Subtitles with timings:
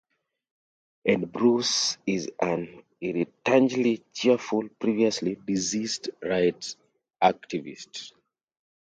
[1.05, 6.75] And Bruce is an irritatingly cheerful previously-deceased-rights
[7.23, 8.11] activist.